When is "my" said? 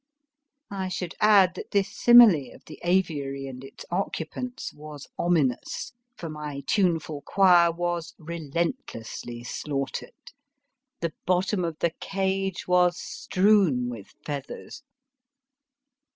6.27-6.61